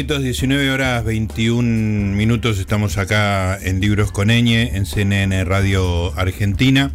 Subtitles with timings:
[0.00, 0.22] amiguitos?
[0.22, 6.90] 19 horas 21 minutos estamos acá en Libros con Eñe, en CNN Radio Argentina.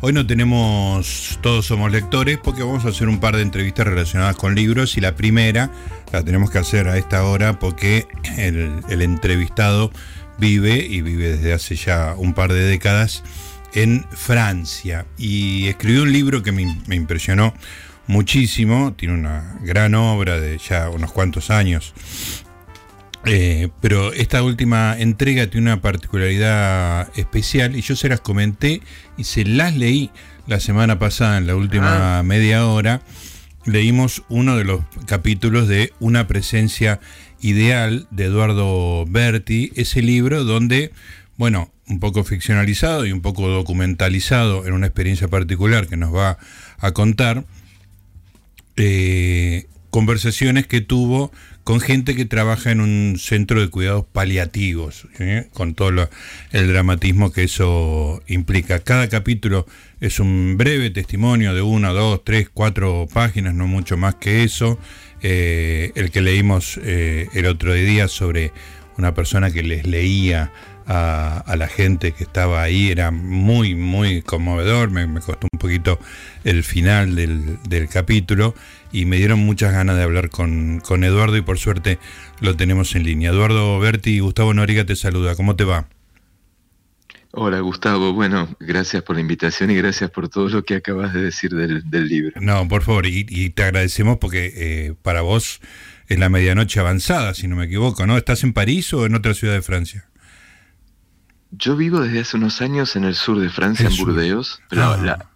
[0.00, 4.34] Hoy no tenemos Todos Somos Lectores porque vamos a hacer un par de entrevistas relacionadas
[4.34, 5.70] con libros y la primera
[6.12, 9.92] la tenemos que hacer a esta hora porque el, entrevistado
[10.38, 13.22] vive y vive desde hace ya un par de décadas
[13.74, 17.54] en Francia y escribió un libro que me impresionó
[18.10, 21.94] muchísimo, tiene una gran obra de ya unos cuantos años
[23.24, 28.80] eh, pero esta última entrega tiene una particularidad especial y yo se las comenté
[29.18, 30.10] y se las leí
[30.46, 32.22] la semana pasada en la última ah.
[32.22, 33.02] media hora.
[33.66, 36.98] Leímos uno de los capítulos de Una presencia
[37.42, 40.92] ideal de Eduardo Berti, ese libro donde,
[41.36, 46.38] bueno, un poco ficcionalizado y un poco documentalizado en una experiencia particular que nos va
[46.78, 47.44] a contar,
[48.76, 51.32] eh, conversaciones que tuvo
[51.64, 55.06] con gente que trabaja en un centro de cuidados paliativos,
[55.52, 56.08] con todo
[56.52, 58.80] el dramatismo que eso implica.
[58.80, 59.66] Cada capítulo
[60.00, 64.78] es un breve testimonio de una, dos, tres, cuatro páginas, no mucho más que eso.
[65.22, 68.52] Eh, el que leímos eh, el otro día sobre
[68.96, 70.50] una persona que les leía
[70.86, 74.90] a, la gente que estaba ahí era muy, muy conmovedor.
[74.90, 76.00] Me, costó un poquito
[76.42, 78.54] el final del capítulo
[78.92, 81.98] y me dieron muchas ganas de hablar con, Eduardo y por suerte
[82.40, 83.30] lo tenemos en línea.
[83.30, 85.36] Eduardo Berti y Gustavo Noriga te saluda.
[85.36, 85.88] ¿Cómo te va?
[87.32, 91.22] Hola Gustavo, bueno, gracias por la invitación y gracias por todo lo que acabas de
[91.22, 92.40] decir del, libro.
[92.40, 95.60] No, por favor, y, te agradecemos porque eh, para vos
[96.08, 98.16] es la medianoche avanzada, si no me equivoco, ¿no?
[98.16, 100.06] ¿Estás en París o en otra ciudad de Francia?
[101.52, 104.94] Yo vivo desde hace unos años en el sur de Francia, en Burdeos, pero la,
[104.94, 105.29] ah la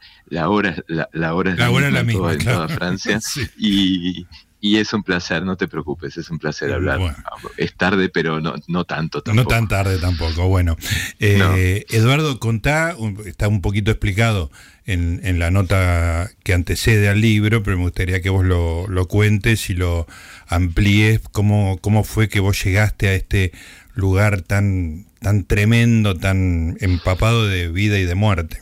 [0.49, 3.21] hora, la, la hora es la, misma, en, toda Francia.
[3.59, 4.27] y,
[4.61, 7.17] y, es un placer, no te preocupes, es un placer hablar.
[7.56, 9.50] Es tarde, pero no, no tanto tampoco.
[9.50, 10.77] No tan tarde tampoco, bueno.
[11.21, 12.97] Eh, Eduardo, contá,
[13.27, 14.50] está un poquito explicado
[14.87, 19.06] en, en, la nota que antecede al libro, pero me gustaría que vos lo, lo
[19.06, 20.06] cuentes y lo
[20.47, 23.53] amplíes, cómo, cómo fue que vos llegaste a este
[23.95, 28.61] lugar tan, tan tremendo, tan empapado de vida y de muerte.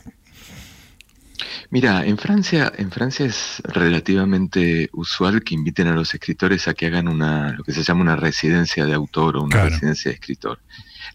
[1.69, 6.87] Mira, en Francia, en Francia es relativamente usual que inviten a los escritores a que
[6.87, 10.59] hagan una, lo que se llama una residencia de autor o una residencia de escritor.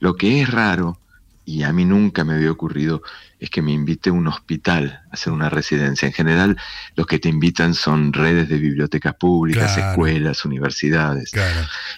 [0.01, 0.99] Lo que es raro,
[1.45, 3.03] y a mí nunca me había ocurrido,
[3.41, 6.07] es que me invite un hospital a hacer una residencia.
[6.07, 6.57] En general,
[6.95, 11.33] los que te invitan son redes de bibliotecas públicas, escuelas, universidades.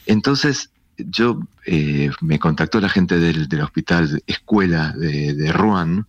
[0.06, 6.06] Entonces, yo eh, me contactó la gente del, hospital escuela de, Rouen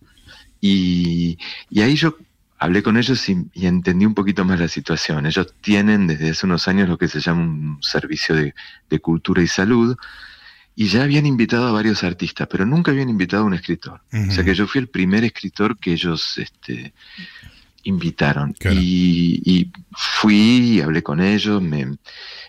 [0.62, 1.38] y,
[1.70, 2.16] y, ahí yo
[2.62, 5.26] hablé con ellos y, entendí un poquito más la situación.
[5.26, 8.54] Ellos tienen desde hace unos años lo que se llama un servicio de,
[9.00, 9.96] cultura y salud
[10.76, 14.00] y ya habían invitado a varios artistas, pero nunca habían invitado a un escritor.
[14.12, 16.94] O sea que yo fui el primer escritor que ellos este,
[17.84, 18.54] invitaron.
[18.70, 21.96] Y, y, fui, hablé con ellos, me,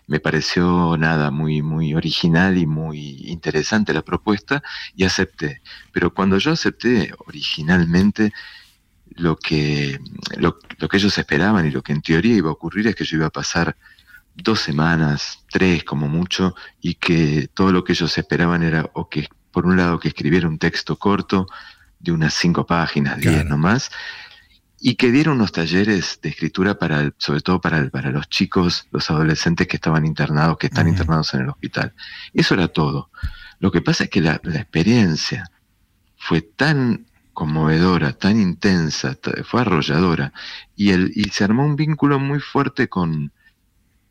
[0.08, 4.64] me, pareció nada, muy, muy original y muy interesante la propuesta
[4.96, 5.62] y acepté.
[5.92, 8.32] Pero cuando yo acepté originalmente,
[9.16, 10.00] lo que,
[10.38, 13.18] lo, que ellos esperaban y lo que en teoría iba a ocurrir es que yo
[13.18, 13.76] iba a pasar
[14.36, 19.28] dos semanas, tres como mucho, y que todo lo que ellos esperaban era, o que
[19.52, 21.48] por un lado que escribiera un texto corto
[22.00, 23.92] de unas cinco páginas, diez nomás,
[24.86, 29.10] y que diera unos talleres de escritura para, sobre todo para, para los chicos, los
[29.10, 31.94] adolescentes que estaban internados, que están internados en el hospital.
[32.34, 33.10] Eso era todo.
[33.60, 35.50] Lo que pasa es que la, la experiencia
[36.18, 40.34] fue tan conmovedora, tan intensa, fue arrolladora,
[40.76, 43.32] y, el, y se armó un vínculo muy fuerte con,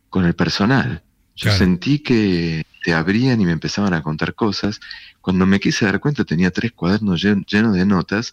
[0.08, 1.02] con el personal.
[1.36, 4.80] Yo sentí que te abrían y me empezaban a contar cosas.
[5.20, 8.32] Cuando me quise dar cuenta tenía tres cuadernos llenos de notas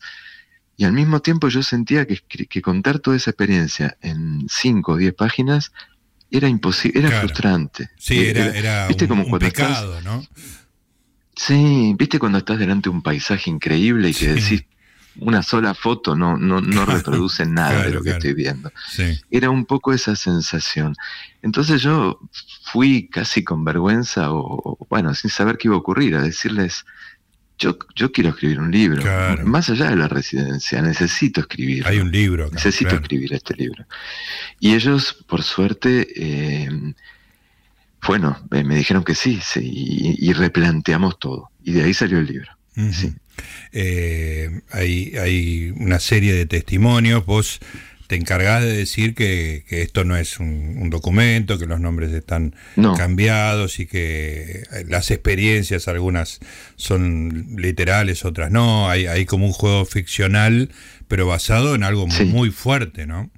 [0.79, 4.95] y al mismo tiempo yo sentía que, que contar toda esa experiencia en cinco o
[4.95, 5.73] diez páginas
[6.31, 7.89] era imposible, era frustrante.
[7.97, 10.25] Sí, eh, era, era, ¿viste como un pecado, ¿no?
[11.35, 14.63] Sí, viste cuando estás delante de un paisaje increíble y que decís,
[15.17, 18.71] una sola foto no, no, no reproduce nada de lo que estoy viendo.
[19.29, 20.95] Era un poco esa sensación.
[21.41, 22.21] Entonces yo
[22.71, 26.85] fui casi con vergüenza o, bueno, sin saber qué iba a ocurrir, a decirles,
[27.59, 29.03] yo, yo quiero escribir un libro,
[29.43, 31.85] más allá de la residencia, necesito escribir.
[31.85, 32.49] Hay un libro.
[32.51, 33.85] necesito escribir este libro.
[34.59, 36.69] Y ellos, por suerte, eh,
[38.07, 41.51] bueno, me dijeron que sí, sí y, replanteamos todo.
[41.63, 42.51] Y de ahí salió el libro.
[42.91, 43.13] sí.
[43.71, 47.59] Eh, hay, hay una serie de testimonios, vos
[48.09, 52.55] te encargás de decir que, esto no es un, documento, que los nombres están
[52.97, 56.39] cambiados y que las experiencias, algunas
[56.75, 58.89] son literales, otras no.
[58.89, 60.71] Hay, hay como un juego ficcional,
[61.07, 63.29] pero basado en algo muy fuerte, ¿no?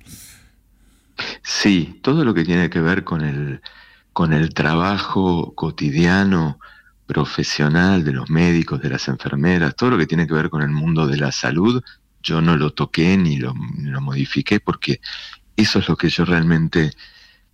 [1.43, 3.59] Sí, todo lo que tiene que ver con el,
[4.13, 6.59] con el trabajo cotidiano,
[7.07, 10.69] profesional de los médicos, de las enfermeras, todo lo que tiene que ver con el
[10.69, 11.83] mundo de la salud,
[12.21, 15.01] yo no lo toqué ni lo, modifiqué porque
[15.55, 16.91] eso es lo que yo realmente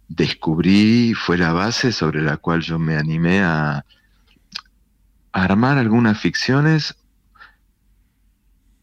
[0.08, 3.86] descubrí, fue la base sobre la cual yo me animé a,
[5.34, 6.96] armar algunas ficciones,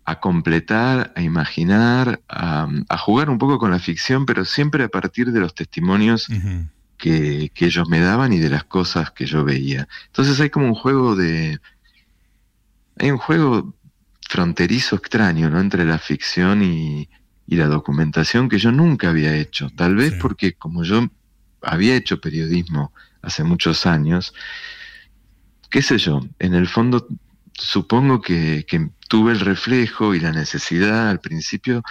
[0.05, 5.33] a completar, a imaginar, a, jugar un poco con la ficción, pero siempre a partir
[5.33, 6.29] de los testimonios
[6.97, 9.89] que, ellos me daban y de las cosas que yo veía.
[10.07, 11.59] Entonces hay como un juego de...
[12.99, 13.75] Hay un juego
[14.29, 15.61] fronterizo extraño, ¿no?
[15.61, 17.09] Entre la ficción y,
[17.47, 19.71] la documentación que yo nunca había hecho.
[19.77, 21.07] Tal vez porque como yo
[21.63, 22.93] había hecho periodismo
[23.23, 24.35] hace muchos años,
[25.71, 27.07] qué sé yo, en el fondo
[27.53, 28.67] supongo que,
[29.09, 31.83] tuve el reflejo y la necesidad al principio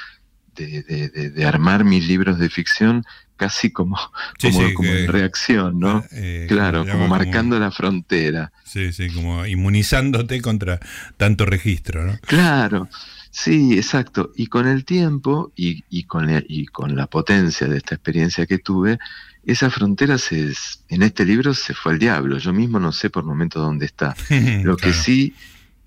[0.56, 3.06] de, armar mis libros de ficción
[3.38, 3.98] casi como,
[4.76, 5.98] como, en reacción, ¿no?
[5.98, 8.52] Ah, eh, claro, como marcando la frontera.
[8.64, 10.80] Sí, sí, como inmunizándote contra
[11.18, 12.18] tanto registro, ¿no?
[12.26, 12.90] Claro,
[13.32, 14.32] sí, exacto.
[14.36, 18.46] Y con el tiempo y, y, con, la, y con la potencia de esta experiencia
[18.46, 19.00] que tuve,
[19.46, 20.54] esa frontera se,
[20.90, 22.38] en este libro se fue al diablo.
[22.38, 24.16] Yo mismo no sé por momento dónde está.
[24.64, 25.34] Lo que sí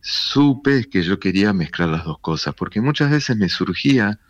[0.00, 4.20] supe es que yo quería mezclar las dos cosas, porque muchas veces me surgía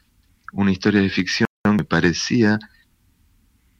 [0.56, 2.58] una historia de ficción me parecía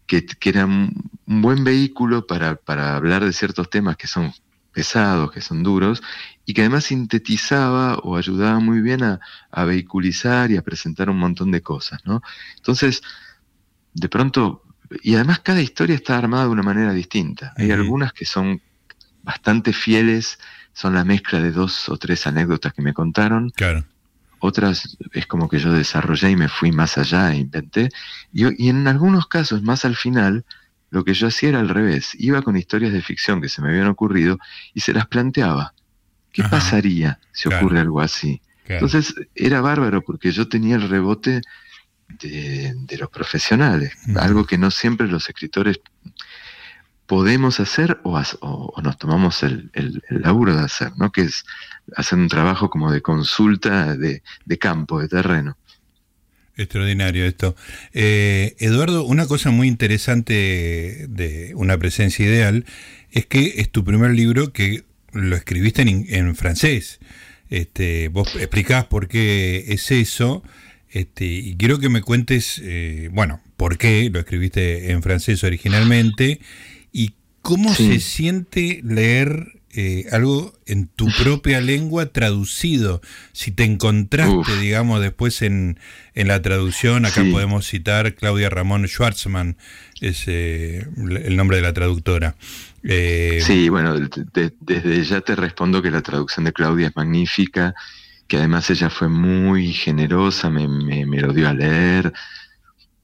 [0.07, 2.59] que, era un buen vehículo para,
[2.95, 4.33] hablar de ciertos temas que son
[4.73, 6.03] pesados, que son duros,
[6.45, 9.21] y que además sintetizaba o ayudaba muy bien a,
[9.65, 12.21] vehiculizar y a presentar un montón de cosas, ¿no?
[12.57, 13.01] Entonces,
[13.95, 14.63] de pronto,
[15.03, 17.55] y además cada historia está armada de una manera distinta.
[17.57, 18.61] Hay algunas que son
[19.23, 20.39] bastante fieles,
[20.75, 23.49] son la mezcla de dos o tres anécdotas que me contaron.
[23.51, 23.87] Claro
[24.39, 27.89] otras es como que yo desarrollé y me fui más allá e inventé.
[28.33, 30.45] Y, en algunos casos, más al final,
[30.91, 32.15] lo que yo hacía era al revés.
[32.15, 34.39] Iba con historias de ficción que se me habían ocurrido
[34.75, 35.75] y se las planteaba.
[36.33, 38.43] ¿Qué pasaría si ocurre algo así?
[38.67, 41.41] Entonces era bárbaro porque yo tenía el rebote
[42.09, 45.81] de, los profesionales, algo que no siempre los escritores
[47.07, 51.13] podemos hacer o, nos tomamos el, el, laburo de hacer, ¿no?
[51.13, 51.45] que es
[51.97, 54.23] hacer un trabajo como de consulta de,
[54.59, 55.57] campo, de terreno.
[56.57, 57.55] Extraordinario esto.
[57.93, 62.65] Eh, Eduardo, una cosa muy interesante de Una presencia ideal
[63.13, 66.99] es que es tu primer libro que lo escribiste en, francés.
[67.51, 70.43] Este, vos explicás por qué es eso.
[70.91, 76.41] Este, y quiero que me cuentes, eh, bueno, por qué lo escribiste en francés originalmente
[76.93, 83.03] y cómo se siente leer eh, algo en tu propia lengua traducido.
[83.33, 85.79] Si te encontraste, digamos, después en,
[86.15, 89.59] en, la traducción, acá podemos citar Claudia Ramón Schwartzman,
[90.01, 92.37] es eh, el nombre de la traductora.
[92.85, 93.95] Eh, sí, bueno,
[94.61, 97.75] desde ya te respondo que la traducción de Claudia es magnífica,
[98.29, 102.15] que además ella fue muy generosa, me, me lo dio a leer.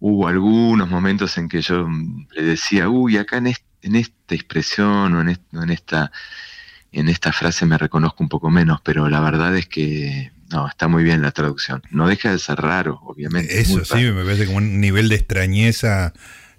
[0.00, 1.86] Hubo algunos momentos en que yo
[2.34, 6.12] le decía, uy, acá en, en esta expresión o en, en esta
[6.92, 10.88] en esta frase me reconozco un poco menos, pero la verdad es que no, está
[10.88, 11.82] muy bien la traducción.
[11.90, 13.58] No deja de ser raro, obviamente.
[13.58, 16.12] Eso sí, me parece como un nivel de extrañeza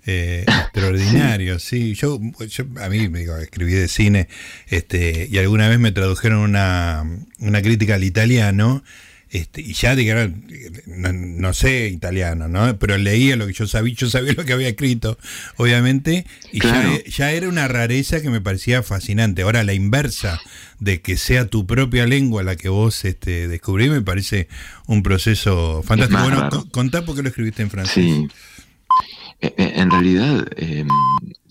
[0.06, 1.94] eh, extraordinario, sí.
[1.94, 4.28] Yo, yo, a mí digo, escribí de cine
[4.68, 7.04] este, y alguna vez me tradujeron una,
[7.38, 8.84] una crítica al italiano
[9.34, 10.46] este, y ya dijeron,
[10.86, 12.78] no, sé italiano, ¿no?
[12.78, 15.18] Pero leía lo que yo sabía, yo sabía lo que había escrito,
[15.58, 16.60] obviamente, y
[17.10, 19.42] ya, era una rareza que me parecía fascinante.
[19.42, 20.40] Ahora, la inversa
[20.80, 24.50] de que sea tu propia lengua la que vos este, descubrí, me parece
[24.86, 26.22] un proceso fantástico.
[26.22, 28.06] Bueno, contá por qué lo escribiste en francés.
[28.06, 28.28] Sí.
[29.42, 30.88] E, e, en realidad, em,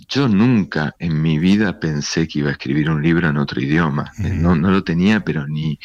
[0.09, 4.13] yo nunca en mi vida pensé que iba a escribir un libro en otro idioma.
[4.19, 5.81] no, no lo tenía, pero ni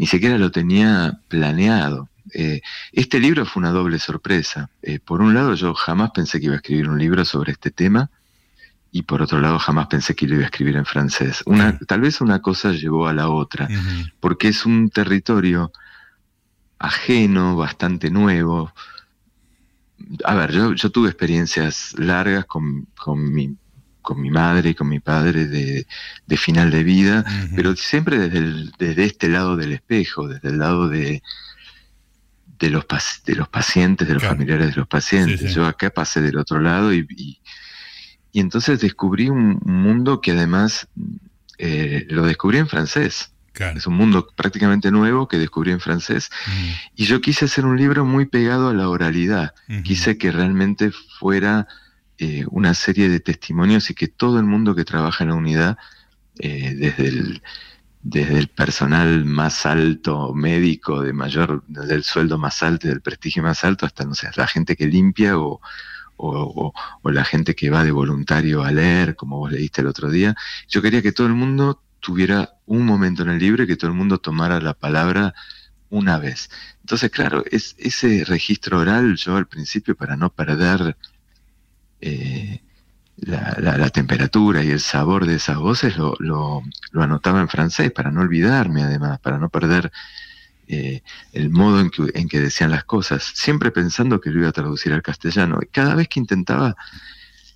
[0.00, 2.08] ni siquiera lo tenía planeado.
[2.32, 4.70] Eh, este libro fue una doble sorpresa.
[4.80, 7.70] Eh, por un lado, yo jamás pensé que iba a escribir un libro sobre este
[7.70, 8.10] tema,
[8.90, 11.42] y por otro lado, jamás pensé que lo iba a escribir en francés.
[11.44, 13.68] Una, Tal vez una cosa llevó a la otra,
[14.20, 15.70] porque es un territorio
[16.78, 18.72] ajeno, bastante nuevo.
[20.24, 23.54] A ver, yo, yo tuve experiencias largas con, con mi
[24.02, 25.86] con mi madre y con mi padre de,
[26.36, 31.22] final de vida, pero siempre desde, desde este lado del espejo, desde el lado de,
[32.60, 32.84] de los,
[33.24, 35.54] de los pacientes, de los familiares de los pacientes.
[35.54, 37.06] Yo acá pasé del otro lado y,
[38.32, 40.86] y, entonces descubrí un mundo que además
[41.58, 43.32] eh, lo descubrí en francés.
[43.76, 46.30] Es un mundo prácticamente nuevo que descubrí en francés.
[46.96, 49.54] Y yo quise hacer un libro muy pegado a la oralidad.
[49.84, 51.66] Quise que realmente fuera
[52.22, 55.78] eh, una serie de testimonios y que todo el mundo que trabaja en la unidad,
[56.38, 57.42] eh, desde, el,
[58.02, 63.42] desde el personal más alto, médico, de mayor, desde el sueldo más alto, del prestigio
[63.42, 65.62] más alto, hasta no sé, la gente que limpia o,
[66.18, 66.72] o,
[67.04, 70.34] la gente que va de voluntario a leer, como vos leíste el otro día.
[70.68, 73.90] Yo quería que todo el mundo tuviera un momento en el libro y que todo
[73.90, 75.34] el mundo tomara la palabra
[75.88, 76.50] una vez.
[76.80, 80.96] Entonces, claro, es, ese registro oral, yo al principio, para no perder
[82.00, 82.60] eh,
[83.16, 86.62] la, temperatura y el sabor de esas voces, lo, lo,
[86.94, 89.92] anotaba en francés, para no olvidarme además, para no perder
[90.68, 91.02] eh,
[91.32, 94.52] el modo en que, en que decían las cosas, siempre pensando que lo iba a
[94.52, 95.58] traducir al castellano.
[95.62, 96.76] Y cada vez que intentaba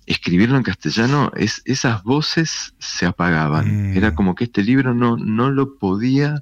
[0.05, 3.91] escribirlo en castellano, es, esas voces se apagaban.
[3.91, 3.97] Mm.
[3.97, 6.41] Era como que este libro no, no lo podía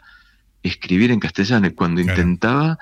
[0.64, 1.68] escribir en castellano.
[1.68, 2.78] Y cuando intentaba,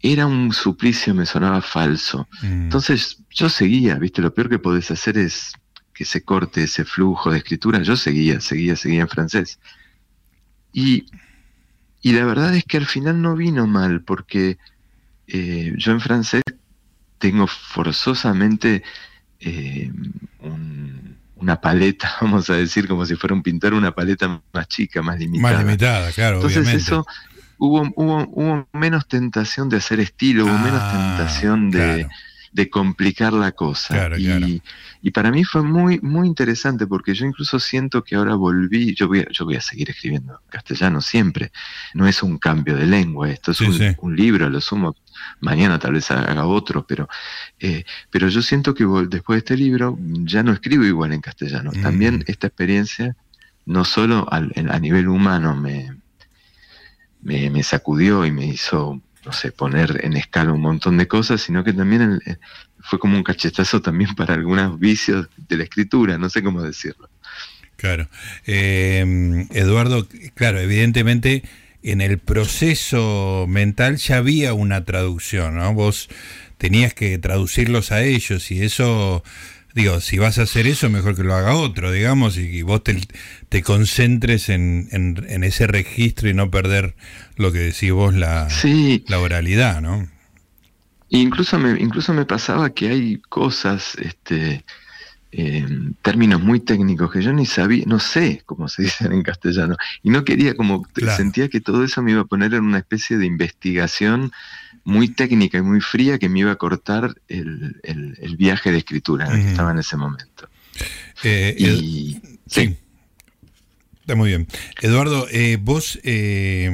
[0.00, 2.28] era un suplicio, me sonaba falso.
[2.42, 2.62] Mm.
[2.64, 4.22] Entonces yo seguía, ¿viste?
[4.22, 5.52] Lo peor que podés hacer es
[5.92, 7.82] que se corte ese flujo de escritura.
[7.82, 9.58] Yo seguía, seguía, seguía en francés.
[10.72, 11.06] Y
[12.00, 14.58] y la verdad es que al final no vino mal, porque
[15.26, 16.42] eh, yo en francés
[17.18, 18.82] tengo forzosamente
[19.40, 19.90] eh,
[21.36, 25.18] una paleta, vamos a decir, como si fuera un pintor, una paleta más chica, más
[25.18, 25.54] limitada.
[25.54, 26.36] Más limitada, claro.
[26.36, 27.04] Entonces eso
[27.58, 32.08] hubo, hubo, menos tentación de hacer estilo, hubo menos ah, tentación de,
[32.52, 34.16] de complicar la cosa.
[34.16, 34.62] y,
[35.02, 39.08] y, para mí fue muy, muy interesante porque yo incluso siento que ahora volví, yo
[39.08, 41.52] voy a, yo voy a seguir escribiendo castellano siempre,
[41.94, 44.96] no es un cambio de lengua, esto es un, libro, lo sumo,
[45.40, 47.08] mañana tal vez haga otro, pero,
[47.60, 51.70] eh, pero yo siento que después de este libro ya no escribo igual en castellano.
[51.74, 51.82] Mm.
[51.82, 53.14] También esta experiencia,
[53.66, 55.97] no solo a, a nivel humano me,
[57.22, 61.62] me, sacudió y me hizo no sé, poner en escala un montón de cosas, sino
[61.62, 62.20] que también
[62.80, 67.10] fue como un cachetazo también para algunos vicios de la escritura, no sé cómo decirlo.
[67.76, 68.08] Claro.
[68.46, 71.42] Eh, Eduardo, claro, evidentemente
[71.82, 75.74] en el proceso mental ya había una traducción, ¿no?
[75.74, 76.08] Vos
[76.58, 79.22] tenías que traducirlos a ellos y eso
[79.74, 83.62] digo, si vas a hacer eso, mejor que lo haga otro, digamos, y, vos te,
[83.62, 86.94] concentres en, en, ese registro y no perder
[87.36, 88.48] lo que decís vos, la,
[89.06, 90.08] la oralidad, ¿no?
[91.10, 94.64] Incluso me, incluso me pasaba que hay cosas, este,
[95.30, 95.66] eh,
[96.02, 100.10] términos muy técnicos que yo ni sabía, no sé cómo se dicen en castellano, y
[100.10, 103.26] no quería, como sentía que todo eso me iba a poner en una especie de
[103.26, 104.32] investigación
[104.84, 109.26] muy técnica y muy fría que me iba a cortar el, el, viaje de escritura
[109.26, 110.48] en el que estaba en ese momento.
[111.24, 112.76] Eh, y, sí.
[114.00, 114.46] Está muy bien.
[114.80, 116.70] Eduardo, eh, vos, eh,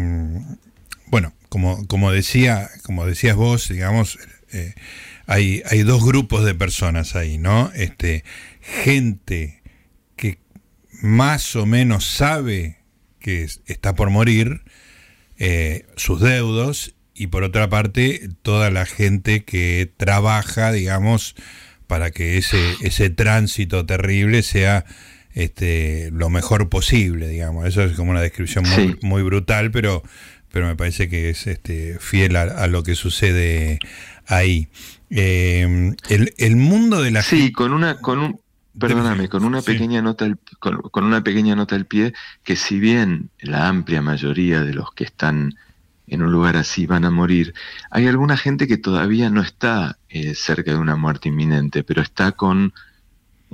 [1.06, 4.18] bueno, como, como, decía, como decías vos, digamos,
[5.26, 7.70] hay, hay dos grupos de personas ahí, ¿no?
[7.74, 8.24] Este,
[8.60, 9.62] gente
[10.16, 10.38] que
[11.02, 12.78] más o menos sabe
[13.20, 14.62] que está por morir,
[15.96, 21.36] sus deudos, y por otra parte toda la gente que trabaja, digamos,
[21.86, 24.84] para que ese, ese tránsito terrible sea
[25.32, 27.66] este, lo mejor posible, digamos.
[27.66, 30.02] Eso es como una descripción muy, muy brutal, pero,
[30.50, 33.78] pero me parece que es este, fiel a, lo que sucede
[34.26, 34.68] ahí.
[35.10, 38.40] Eh, el, mundo de la sí, con una, con un,
[38.78, 40.26] perdóname, con una pequeña nota,
[40.58, 42.12] con, con una pequeña nota al pie,
[42.42, 45.54] que si bien la amplia mayoría de los que están
[46.06, 47.54] en un lugar así van a morir.
[47.90, 52.32] Hay alguna gente que todavía no está eh, cerca de una muerte inminente, pero está
[52.32, 52.72] con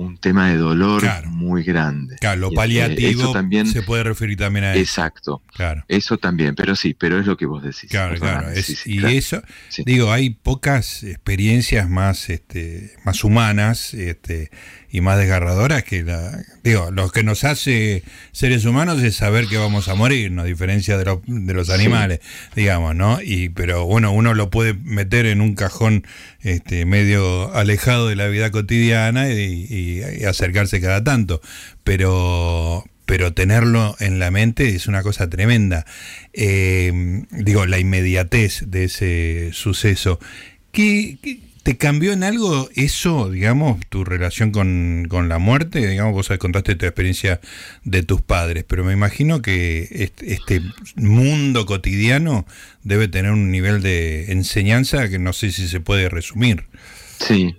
[0.01, 2.15] un tema de dolor muy grande.
[2.19, 4.79] Claro, lo paliativo también, se puede referir también a eso.
[4.79, 5.41] Exacto.
[5.53, 5.83] Claro.
[5.87, 7.89] Eso también, pero sí, pero es lo que vos decís.
[7.89, 8.47] Claro, claro.
[8.85, 9.41] y eso,
[9.85, 14.51] digo, hay pocas experiencias más, este, más humanas, este,
[14.91, 16.43] y más desgarradoras que la.
[16.63, 20.41] Digo, lo que nos hace seres humanos es saber que vamos a morir, ¿no?
[20.41, 22.19] A diferencia de, de los animales,
[22.55, 23.19] digamos, ¿no?
[23.21, 26.05] Y, pero bueno, uno lo puede meter en un cajón
[26.41, 31.41] este, medio alejado de la vida cotidiana y, acercarse cada tanto.
[31.85, 35.85] Pero, pero tenerlo en la mente es una cosa tremenda.
[36.33, 40.19] Eh, digo, la inmediatez de ese suceso.
[40.71, 45.87] ¿Qué, qué ¿Te cambió en algo eso, digamos, tu relación con, la muerte?
[45.87, 47.39] Digamos, vos contaste tu experiencia
[47.83, 50.61] de tus padres, pero me imagino que este,
[50.95, 52.47] mundo cotidiano
[52.83, 56.65] debe tener un nivel de enseñanza que no sé si se puede resumir.
[57.19, 57.55] Sí,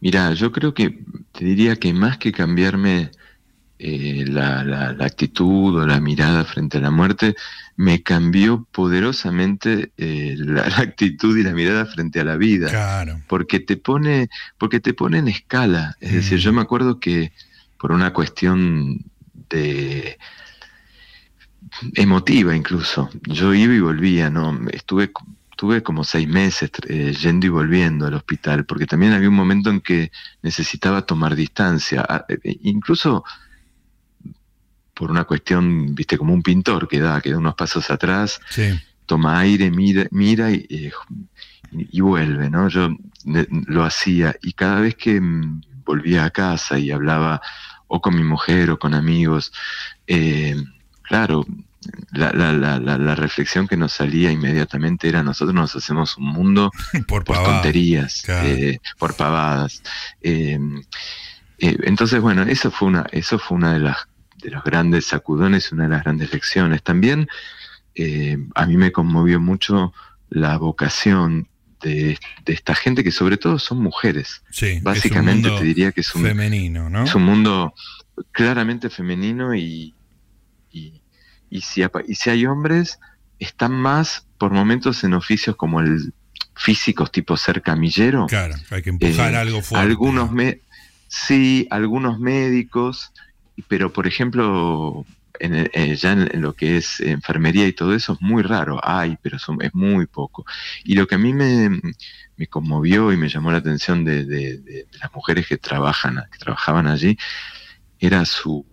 [0.00, 0.98] mira, yo creo que
[1.32, 3.10] te diría que más que cambiarme
[3.78, 7.36] eh, la, la, actitud o la mirada frente a la muerte,
[7.78, 12.68] me cambió poderosamente eh, la, actitud y la mirada frente a la vida.
[12.68, 13.22] Claro.
[13.28, 15.96] Porque te pone, porque te pone en escala.
[16.00, 16.56] Es decir, yo mm.
[16.56, 17.32] me acuerdo que
[17.78, 19.04] por una cuestión
[19.48, 20.18] de
[21.94, 24.58] emotiva incluso, yo iba y volvía, ¿no?
[24.72, 25.12] Estuve
[25.52, 29.70] estuve como seis meses eh, yendo y volviendo al hospital, porque también había un momento
[29.70, 30.10] en que
[30.42, 32.04] necesitaba tomar distancia.
[32.08, 33.24] Ah, incluso
[34.98, 38.40] por una cuestión, viste, como un pintor que da, que da unos pasos atrás,
[39.06, 40.90] toma aire, mira, mira y,
[41.70, 42.68] y, vuelve, ¿no?
[42.68, 42.88] Yo
[43.24, 47.40] lo hacía y cada vez que mm, volvía a casa y hablaba
[47.86, 49.52] o con mi mujer o con amigos,
[50.08, 50.56] eh,
[51.02, 51.46] claro,
[52.10, 56.72] la, la, la, la, reflexión que nos salía inmediatamente era nosotros nos hacemos un mundo
[57.06, 59.80] por, tonterías, eh, por pavadas.
[60.20, 60.58] Eh,
[61.60, 64.08] entonces, bueno, eso fue una, eso fue una de las
[64.42, 66.82] de los grandes sacudones, una de las grandes lecciones.
[66.82, 67.28] También
[67.94, 69.92] eh, a mí me conmovió mucho
[70.30, 71.48] la vocación
[71.80, 74.42] de, esta gente que sobre todo son mujeres.
[74.50, 77.04] Sí, Básicamente te diría que es un femenino, ¿no?
[77.04, 77.74] Es un mundo
[78.32, 79.94] claramente femenino y,
[80.70, 81.02] y,
[81.50, 82.98] y, si, y si hay hombres,
[83.38, 86.12] están más por momentos en oficios como el
[86.58, 88.26] físicos tipo ser camillero.
[88.26, 89.86] Claro, hay que empujar eh, algo fuerte.
[89.86, 90.60] Algunos me,
[91.06, 93.12] sí, algunos médicos
[93.66, 95.04] pero por ejemplo,
[95.40, 99.16] en, eh, ya en, lo que es enfermería y todo eso es muy raro, hay,
[99.22, 100.44] pero son, es muy poco.
[100.84, 101.80] Y lo que a mí me,
[102.48, 107.18] conmovió y me llamó la atención de, las mujeres que trabajan, que trabajaban allí,
[107.98, 108.64] era su,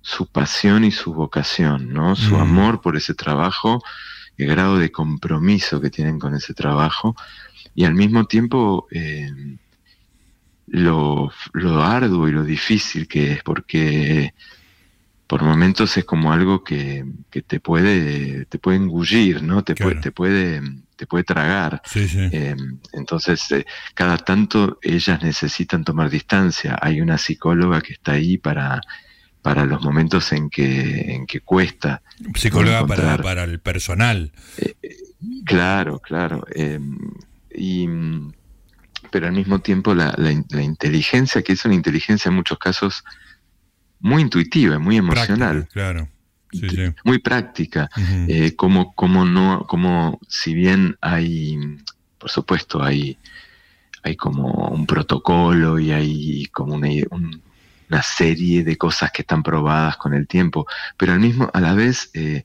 [0.00, 2.16] su pasión y su vocación, ¿no?
[2.16, 2.40] Su mm.
[2.40, 3.82] amor por ese trabajo,
[4.36, 7.14] el grado de compromiso que tienen con ese trabajo,
[7.74, 9.30] y al mismo tiempo eh,
[10.70, 14.34] lo, lo arduo y lo difícil que es, porque
[15.26, 19.62] por momentos es como algo que, que te puede te puede engullir, ¿no?
[19.62, 20.62] Te, puede, te puede
[20.98, 21.80] te puede tragar.
[21.94, 26.76] Em, entonces, eh, cada tanto ellas necesitan tomar distancia.
[26.82, 28.80] Hay una psicóloga que está ahí para,
[29.40, 32.02] para los momentos en que, en que cuesta.
[32.34, 34.32] Psicóloga para, para el personal.
[34.58, 34.96] Eh, eh,
[35.44, 36.44] claro, claro.
[36.52, 36.98] Em,
[37.54, 37.86] y
[39.10, 40.14] pero al mismo tiempo la,
[40.62, 43.04] inteligencia, que es una inteligencia en muchos casos
[44.00, 45.68] muy intuitiva, muy emocional.
[45.72, 46.08] claro.
[47.04, 47.90] Muy práctica,
[48.26, 51.58] eh, como, como no, como si bien hay,
[52.16, 53.18] por supuesto, hay,
[54.02, 56.88] hay como un protocolo y hay como una,
[57.90, 60.66] una serie de cosas que están probadas con el tiempo,
[60.96, 62.44] pero al mismo, a la vez, eh,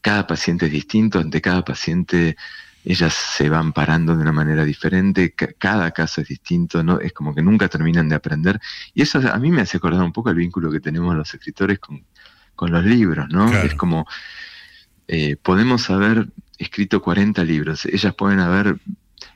[0.00, 2.36] cada paciente es distinto, ante cada paciente
[2.84, 6.98] ellas se van parando de una manera diferente, cada caso es distinto, ¿no?
[6.98, 8.60] Es como que nunca terminan de aprender.
[8.94, 11.78] Y eso a mí me hace acordar un poco el vínculo que tenemos los escritores
[11.78, 12.04] con,
[12.70, 13.50] los libros, ¿no?
[13.54, 14.06] Es como,
[15.08, 18.78] eh, podemos haber escrito 40 libros, ellas pueden haber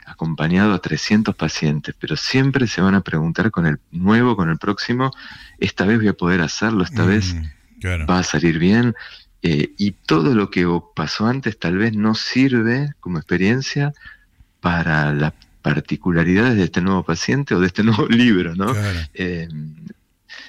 [0.05, 4.59] acompañado a 300 pacientes, pero siempre se van a preguntar con el nuevo, con el
[4.59, 5.11] próximo,
[5.59, 8.95] esta vez voy a poder hacerlo, esta vez mm, va a salir bien.
[9.47, 13.93] Eh, y todo lo que pasó antes tal vez no sirve como experiencia
[14.63, 18.75] para las particularidades de este nuevo paciente o de este nuevo libro, ¿no?
[19.13, 19.47] Eh,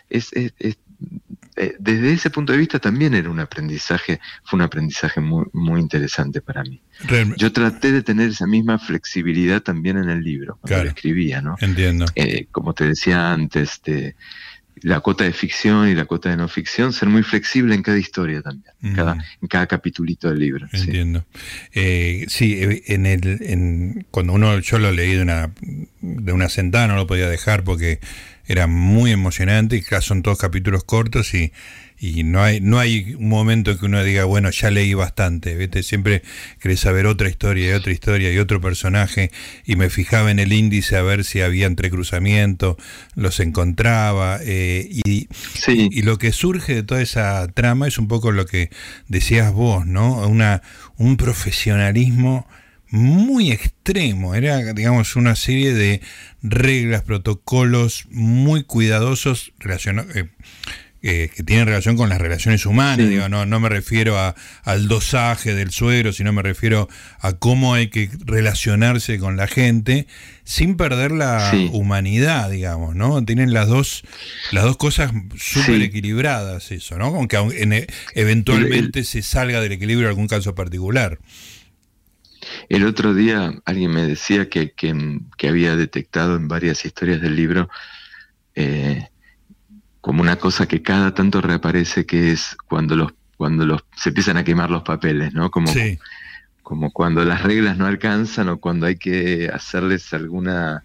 [0.09, 0.53] es, eh,
[1.77, 6.39] desde ese punto de vista también era un aprendizaje, fue un aprendizaje muy, muy interesante
[6.39, 6.81] para mí.
[7.35, 11.57] Yo traté de tener esa misma flexibilidad también en el libro, cuando lo escribía, ¿no?
[11.59, 12.05] Entiendo.
[12.53, 14.15] como te decía antes, de
[14.81, 17.97] la cuota de ficción y la cuota de no ficción, ser muy flexible en cada
[17.97, 20.67] historia también, en, cada, en cada capitulito del libro.
[20.71, 21.25] Entiendo.
[21.33, 21.39] Sí,
[21.73, 25.51] eh, sí eh, en el, en, cuando uno, yo lo leí de una,
[26.01, 27.99] de una sentada, no lo podía dejar porque
[28.47, 31.51] era muy emocionante, y son todos capítulos cortos y
[31.97, 35.81] y no hay, no hay un momento que uno diga, bueno, ya leí bastante, ¿viste?
[35.81, 36.23] Siempre
[36.59, 39.31] querés saber otra historia y otra historia y otro personaje,
[39.65, 42.77] y me fijaba en el índice a ver si había entrecruzamiento,
[43.15, 45.27] los encontraba, eh, y,
[45.67, 48.69] y, lo que surge de toda esa trama es un poco lo que
[49.07, 50.27] decías vos, ¿no?
[50.27, 50.61] Una,
[50.97, 52.45] un profesionalismo
[52.95, 56.01] muy extremo, era digamos una serie de
[56.41, 60.15] reglas, protocolos muy cuidadosos relacionados...
[61.07, 64.87] Eh, que tienen relación con las relaciones humanas, digo, no, no me refiero a, al
[64.87, 70.07] dosaje del suero, sino me refiero a cómo hay que relacionarse con la gente
[70.45, 73.23] sin perder la humanidad, digamos, ¿no?
[73.23, 74.01] Tienen las dos,
[74.51, 77.05] las dos cosas súper equilibradas, eso, ¿no?
[77.05, 81.19] Aunque e, eventualmente se salga del equilibrio en algún caso particular.
[82.69, 87.69] El otro día alguien me decía que, que, había detectado en varias historias del libro
[88.55, 89.07] eh,
[90.01, 94.37] como una cosa que cada tanto reaparece, que es cuando los cuando los se empiezan
[94.37, 95.51] a quemar los papeles, ¿no?
[95.51, 95.71] Como,
[96.63, 100.83] como cuando las reglas no alcanzan o cuando hay que hacerles alguna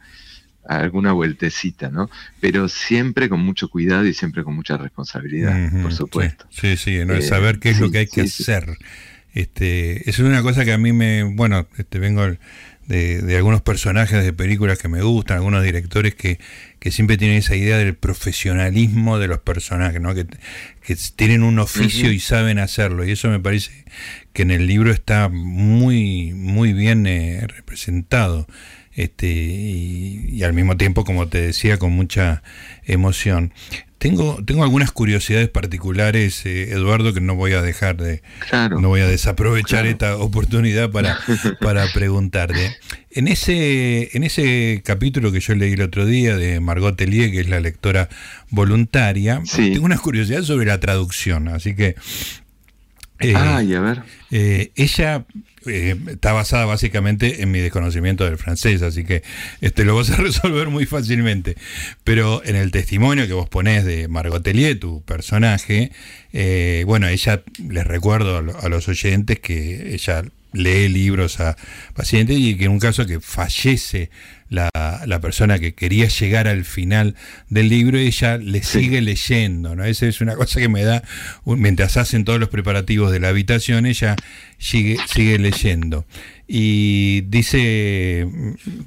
[0.66, 2.10] alguna vueltecita, ¿no?
[2.40, 6.46] Pero siempre con mucho cuidado y siempre con mucha responsabilidad, por supuesto.
[6.50, 7.14] Sí, sí, ¿no?
[7.14, 8.76] es saber qué es lo que hay que hacer.
[9.32, 12.26] Este, es una cosa que a mí me, bueno, este, vengo
[12.86, 16.40] de, algunos personajes de películas que me gustan, algunos directores que,
[16.80, 20.14] que siempre tienen esa idea del profesionalismo de los personajes, ¿no?
[20.14, 20.26] que,
[20.82, 23.06] que tienen un oficio y saben hacerlo.
[23.06, 23.84] Y eso me parece
[24.32, 28.48] que en el libro está muy, muy bien eh, representado.
[28.92, 32.42] Este, y, al mismo tiempo, como te decía, con mucha
[32.84, 33.52] emoción.
[34.00, 38.22] Tengo, tengo algunas curiosidades particulares, eh, Eduardo, que no voy a dejar de,
[38.70, 41.18] no voy a desaprovechar esta oportunidad para,
[41.60, 42.78] para preguntarte.
[43.10, 47.40] En ese, en ese capítulo que yo leí el otro día de Margot Tellier, que
[47.40, 48.08] es la lectora
[48.48, 51.94] voluntaria, tengo unas curiosidades sobre la traducción, así que
[53.18, 54.02] eh, a ver.
[54.30, 55.26] Eh, ella
[55.66, 59.22] eh, está basada básicamente en mi desconocimiento del francés, así que
[59.60, 61.56] este, lo vas a resolver muy fácilmente.
[62.04, 65.92] Pero en el testimonio que vos ponés de Margot Tellier, tu personaje,
[66.86, 71.56] bueno, ella, les recuerdo a, los oyentes que ella lee libros a
[71.94, 74.10] pacientes y que en un caso que fallece
[74.50, 74.68] la,
[75.06, 77.14] la, persona que quería llegar al final
[77.48, 79.84] del libro, ella le sigue leyendo, ¿no?
[79.84, 81.04] Esa es una cosa que me da,
[81.44, 84.16] mientras hacen todos los preparativos de la habitación, ella
[84.58, 86.04] sigue, sigue leyendo.
[86.48, 88.26] Y dice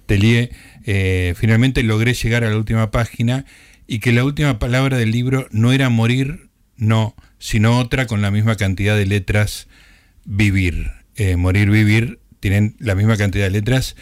[0.06, 0.52] Telie,
[0.86, 3.45] eh, finalmente logré llegar a la última página
[3.88, 8.32] y que la última palabra del libro no era morir, no, sino otra con la
[8.32, 9.69] misma cantidad de letras,
[10.26, 10.91] vivir.
[11.15, 13.95] Eh, morir, vivir, tienen la misma cantidad de letras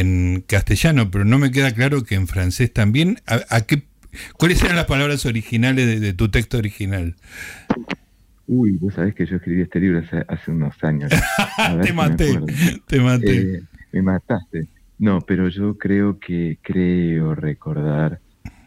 [0.00, 3.18] en castellano, pero no me queda claro que en francés también.
[3.26, 3.84] ¿A, qué,
[4.38, 7.16] ¿Cuáles eran las palabras originales de, tu texto original?
[8.46, 11.10] Uy, vos sabés que yo escribí este libro hace, unos años.
[11.82, 12.40] te maté,
[12.86, 13.40] te maté.
[13.40, 14.68] Eh, me mataste.
[14.98, 18.20] No, pero yo creo que creo recordar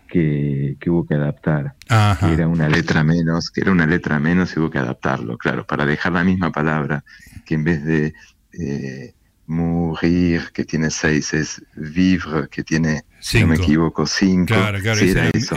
[0.10, 1.76] que, hubo que adaptar.
[2.20, 5.65] Que era una letra menos, que era una letra menos y hubo que adaptarlo, claro,
[5.65, 7.04] para dejar la misma palabra
[7.46, 8.13] que en vez de
[8.60, 9.13] eh,
[9.50, 14.54] mourir, que tiene seis, es vivre, que tiene, si no me equivoco, cinco.
[14.54, 15.56] Claro, claro, sí, era, eso.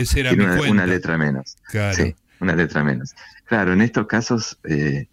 [0.71, 1.57] una, letra menos.
[1.69, 1.95] Claro.
[1.95, 3.15] Sí, una letra menos.
[3.45, 5.09] Claro, en estos casos eh,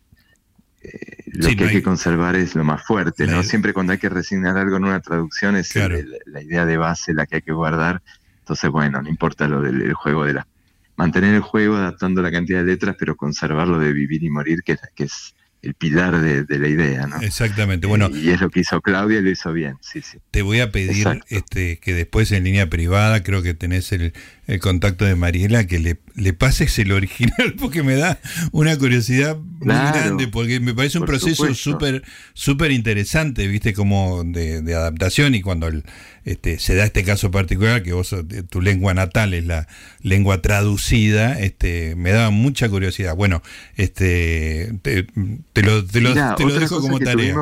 [0.81, 3.43] eh, lo que hay, que conservar es lo más fuerte, ¿no?
[3.43, 7.25] Siempre cuando hay que resignar algo en una traducción es la idea de base la
[7.25, 8.01] que hay que guardar.
[8.39, 10.47] Entonces, bueno, no importa lo del juego de la...
[10.95, 14.77] Mantener el juego adaptando la cantidad de letras, pero conservarlo de vivir y morir, que,
[14.95, 17.19] que es el pilar de, la idea, ¿no?
[17.21, 17.85] Exactamente.
[17.85, 20.17] Bueno, y es lo que hizo Claudia y lo hizo bien, sí, sí.
[20.31, 24.13] Te voy a pedir este, que después en línea privada, creo que tenés el,
[24.47, 28.19] el contacto de Mariela, que le, le, pases el original, porque me da
[28.51, 34.61] una curiosidad muy grande, porque me parece un proceso súper súper interesante, viste, como de,
[34.61, 35.83] de adaptación y cuando el,
[36.29, 38.15] este, se da este caso particular, que vos,
[38.49, 39.67] tu lengua natal es la
[40.03, 43.15] lengua traducida, este, me daba mucha curiosidad.
[43.15, 43.41] Bueno,
[43.77, 45.07] este, te,
[45.55, 47.35] lo, te lo, dejo como tarea.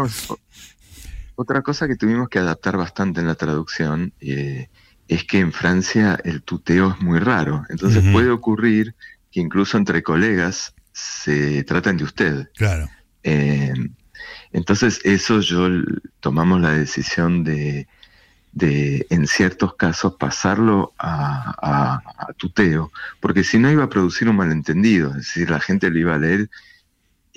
[1.36, 4.70] otra cosa que tuvimos que adaptar bastante en la traducción eh,
[5.08, 7.64] es que en Francia el tuteo es muy raro.
[7.70, 8.96] Entonces puede ocurrir
[9.32, 12.50] que incluso entre colegas se tratan de usted.
[12.56, 12.90] Claro.
[13.24, 13.74] Eh,
[14.52, 15.68] entonces eso yo
[16.20, 17.88] tomamos la decisión de
[18.58, 22.02] de, en ciertos casos, pasarlo a,
[22.38, 26.16] tuteo, porque si no iba a producir un malentendido, es decir, la gente lo iba
[26.16, 26.50] a leer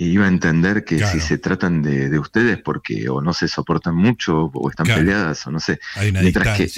[0.07, 4.51] iba a entender que si se tratan de, ustedes porque o no se soportan mucho
[4.53, 5.79] o están peleadas o no sé,
[6.13, 6.71] mientras que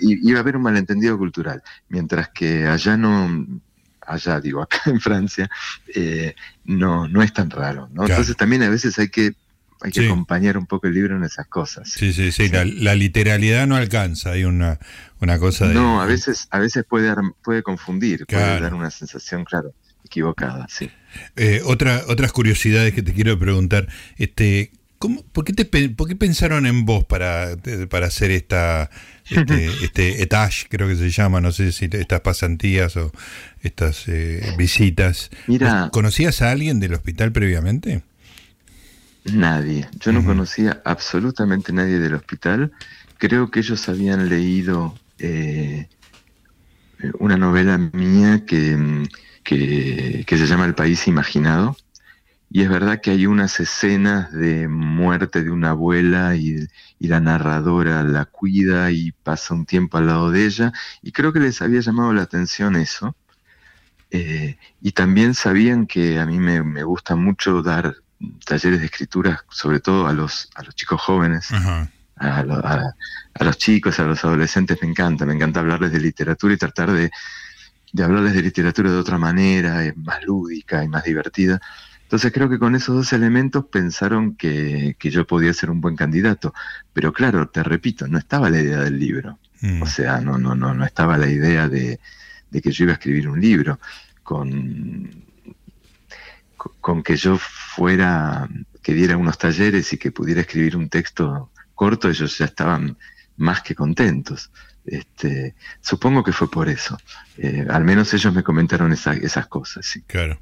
[0.00, 3.60] iba a haber un malentendido cultural, mientras que allá no
[4.00, 5.50] allá digo acá en Francia
[5.94, 6.34] eh,
[6.64, 8.06] no no es tan raro, ¿no?
[8.06, 9.32] Entonces también a veces hay que
[9.80, 11.90] hay que acompañar un poco el libro en esas cosas.
[11.90, 14.80] Sí, sí, sí, La, literalidad no alcanza, hay una,
[15.20, 15.74] una cosa de...
[15.74, 19.72] No, a veces, a veces puede, puede confundir, puede dar una sensación, claro,
[20.04, 20.90] equivocada, sí.
[21.36, 24.72] Eh, otra, otras curiosidades que te quiero preguntar, este,
[25.32, 27.56] por, qué te, ¿Por qué pensaron en vos para,
[27.88, 28.90] para hacer esta
[29.30, 33.12] este, este etage, creo que se llama, no sé si estas pasantías o
[33.62, 35.30] estas eh, visitas?
[35.46, 38.02] Mira, ¿Conocías a alguien del hospital previamente?
[39.24, 39.88] Nadie.
[40.00, 42.72] Yo no conocía absolutamente nadie del hospital.
[43.18, 45.86] Creo que ellos habían leído eh,
[47.18, 49.06] una novela mía que,
[49.48, 51.76] que, que se llama El País Imaginado
[52.50, 56.66] y es verdad que hay unas escenas de muerte de una abuela y,
[56.98, 60.72] la narradora la cuida y pasa un tiempo al lado de ella.
[61.02, 63.14] Y creo que les había llamado la atención eso.
[64.10, 67.96] Eh, y también sabían que a mí me, gusta mucho dar
[68.44, 71.48] talleres de escritura, sobre todo a los, a los chicos jóvenes.
[72.16, 72.42] A,
[73.44, 77.10] los chicos, a los adolescentes me encanta, me encanta hablarles de literatura y tratar de,
[77.92, 81.60] de hablarles de literatura de otra manera, eh, más lúdica y más divertida.
[82.02, 86.54] Entonces creo que con esos dos elementos pensaron que, yo podía ser un buen candidato.
[86.94, 89.38] Pero claro, te repito, no estaba la idea del libro.
[89.60, 89.82] Mm.
[89.82, 92.00] O sea, no, no, no, no estaba la idea de,
[92.50, 93.78] que yo iba a escribir un libro.
[94.22, 95.24] Con,
[96.80, 98.48] con que yo fuera,
[98.82, 102.96] que diera unos talleres y que pudiera escribir un texto corto, ellos ya estaban
[103.36, 104.50] más que contentos.
[104.90, 106.98] Este, supongo que fue por eso.
[107.36, 109.86] Eh, al menos ellos me comentaron esas cosas.
[109.86, 110.02] Sí.
[110.06, 110.40] Claro.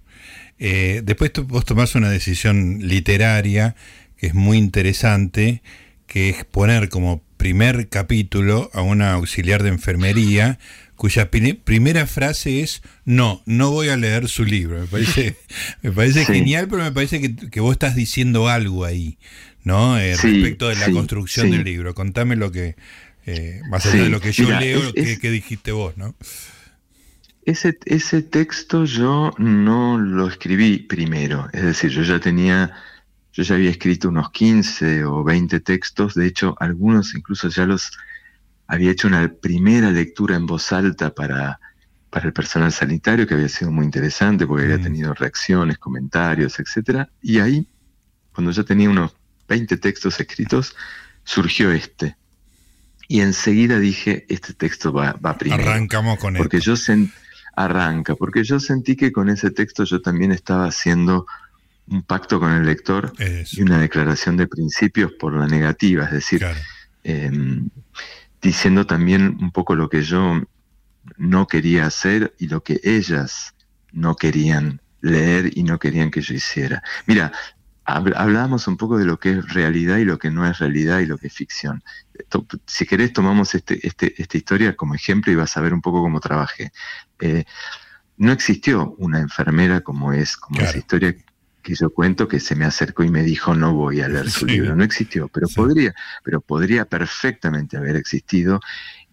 [0.59, 3.77] Eh, después vos tomás una decisión literaria
[4.17, 5.63] que es muy interesante,
[6.07, 10.59] que es poner como primer capítulo a una auxiliar de enfermería
[10.95, 14.81] cuya primera frase es no, no voy a leer su libro.
[14.81, 15.37] Me parece,
[15.83, 19.19] me parece genial, pero me parece que, vos estás diciendo algo ahí,
[19.63, 19.99] ¿no?
[19.99, 21.95] Eh, respecto de la construcción del libro.
[21.95, 22.77] Contame lo que,
[23.27, 26.15] eh, más allá de lo que yo leo, lo que, dijiste vos, ¿no?
[27.45, 32.73] Ese, ese texto yo no lo escribí primero, es decir, yo ya tenía,
[33.33, 37.91] yo ya había escrito unos 15 o 20 textos, de hecho algunos incluso ya los
[38.67, 41.61] había hecho una primera lectura en voz alta para,
[42.11, 44.83] para el personal sanitario, que había sido muy interesante porque había mm.
[44.83, 47.09] tenido reacciones, comentarios, etc.
[47.23, 47.69] Y ahí,
[48.33, 49.15] cuando ya tenía unos
[49.49, 50.75] 20 textos escritos,
[51.25, 52.17] surgió este.
[53.09, 55.63] Y enseguida dije, este texto va, va primero.
[55.63, 56.77] Arrancamos con Porque yo
[57.57, 61.27] arranca, porque yo sentí que con ese texto yo también estaba haciendo
[61.89, 66.45] un pacto con el lector y una declaración de principios por la negativa, es decir,
[67.05, 67.69] em,
[68.43, 70.43] diciendo también un poco lo que yo
[71.17, 73.55] no quería hacer y lo que ellas
[73.93, 76.83] no querían leer y no querían que yo hiciera.
[77.07, 77.33] Mira,
[77.87, 81.07] hablábamos un poco de lo que es realidad y lo que no es realidad y
[81.07, 81.83] lo que es ficción.
[82.67, 86.03] Si querés, tomamos este, este, esta historia como ejemplo y vas a ver un poco
[86.03, 86.73] cómo trabajé.
[87.21, 87.45] Eh,
[88.17, 91.15] no existió una enfermera como es, como esa historia
[91.63, 94.47] que yo cuento que se me acercó y me dijo no voy a leer su
[94.47, 94.75] libro.
[94.75, 98.61] No existió, pero podría, pero podría perfectamente haber existido.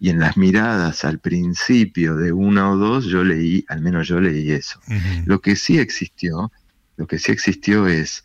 [0.00, 4.20] Y en las miradas al principio de una o dos, yo leí, al menos yo
[4.20, 4.80] leí eso.
[5.26, 6.50] Lo que sí existió,
[6.96, 8.22] lo que sí existió es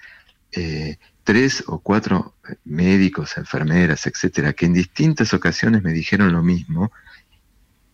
[0.51, 2.35] eh, tres o cuatro
[2.65, 6.91] médicos, enfermeras, etcétera, que en distintas ocasiones me dijeron lo mismo.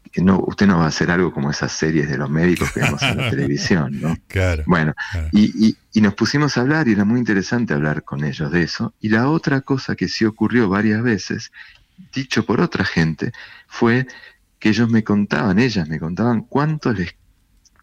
[0.09, 2.79] Que no, usted no va a hacer algo como esas series de los médicos que
[2.79, 4.15] vemos en la televisión, ¿no?
[4.27, 4.63] Claro.
[4.65, 4.93] Bueno,
[5.33, 8.93] Y, y, nos pusimos a hablar y era muy interesante hablar con ellos de eso.
[9.01, 11.51] Y la otra cosa que sí ocurrió varias veces,
[12.13, 13.33] dicho por otra gente,
[13.67, 14.07] fue
[14.59, 17.15] que ellos me contaban, ellas me contaban cuánto les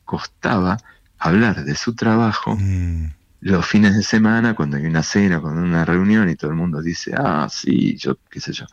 [0.06, 0.78] costaba
[1.18, 2.56] hablar de su trabajo.
[2.58, 3.10] Mm
[3.42, 6.56] los fines de semana, cuando hay una cena, cuando hay una reunión y todo el
[6.56, 8.66] mundo dice, ah, sí, yo, qué sé yo,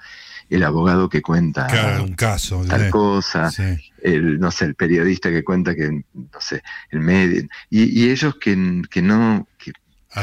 [0.47, 1.67] el abogado que cuenta
[1.99, 3.51] un caso, tal cosa,
[4.03, 8.84] el, no sé, el periodista que cuenta que, no sé, el medio, y, ellos que,
[8.91, 9.71] que no, que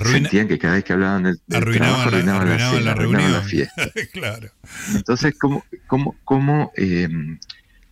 [0.05, 3.83] sentían que cada vez que hablaban del, arruinaban, arruinaban, la, reunión, la fiesta.
[4.13, 4.49] claro.
[4.95, 7.09] Entonces, ¿cómo, cómo, cómo eh,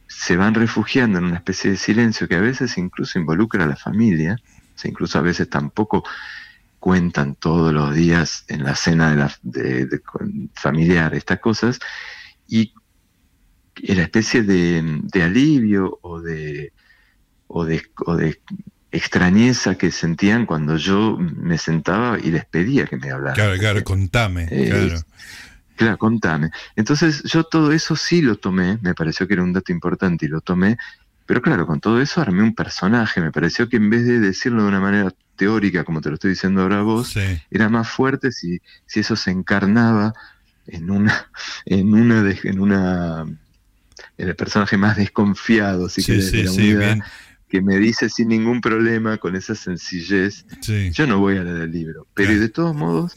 [0.07, 3.77] se van refugiando en una especie de silencio que a veces incluso involucra a la
[3.77, 4.39] familia?
[4.77, 6.05] O incluso a veces tampoco
[6.85, 10.03] cuentan todos los días en la cena de, la, de,
[10.53, 11.79] familiar estas cosas
[12.47, 12.75] y
[13.85, 16.75] la especie de, alivio o de,
[17.47, 17.83] o de,
[18.19, 18.39] de
[18.93, 23.35] extrañeza que sentían cuando yo me sentaba y les pedía que me hablaran.
[23.35, 24.47] Claro, claro, contame.
[24.51, 25.01] Eh, claro.
[25.77, 26.51] Claro, contame.
[26.77, 30.29] Entonces yo todo eso sí lo tomé, me pareció que era un dato importante y
[30.29, 30.77] lo tomé,
[31.25, 34.65] pero claro, con todo eso armé un personaje, me pareció que en vez de decirlo
[34.65, 37.15] de una manera teórica, como te lo estoy diciendo ahora vos,
[37.51, 40.15] era más fuerte si, si eso se encarnaba
[40.67, 41.31] en una,
[41.65, 43.23] en una, en una,
[44.19, 47.01] en el personaje más desconfiado, si que,
[47.49, 50.45] que me dice sin ningún problema, con esa sencillez,
[50.93, 53.15] yo no voy a leer el libro, pero de todos modos,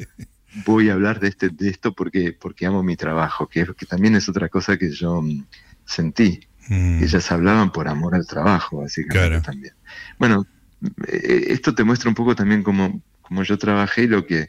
[0.65, 4.15] voy a hablar de, este, de esto porque, porque amo mi trabajo, que, que también
[4.15, 5.45] es otra cosa que yo mm,
[5.85, 6.41] sentí.
[6.69, 7.03] Mm.
[7.03, 9.73] Ellas hablaban por amor al trabajo, básicamente también.
[10.17, 10.45] Bueno,
[11.07, 14.47] esto te muestra un poco también cómo, cómo yo trabajé y lo que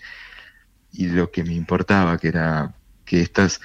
[0.93, 3.61] y lo que me importaba, que era que estas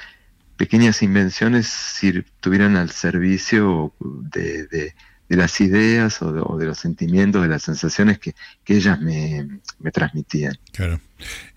[0.58, 4.93] pequeñas invenciones estuvieran al servicio de,
[5.30, 8.36] las ideas o de, los sentimientos, de las sensaciones que,
[8.67, 9.47] ellas me,
[9.91, 10.58] transmitían.
[10.71, 11.02] Claro.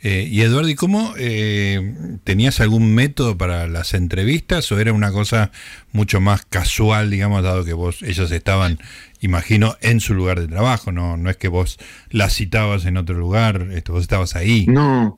[0.01, 5.13] Eh, y Eduardo, ¿y cómo eh, tenías algún método para las entrevistas o era una
[5.13, 5.51] cosa
[5.93, 8.79] mucho más casual, digamos, dado que vos, ellos estaban,
[9.21, 11.79] imagino, en su lugar de trabajo, no, no es que vos
[12.11, 14.67] las citabas en otro lugar, esto, vos estabas ahí.
[14.67, 15.17] No,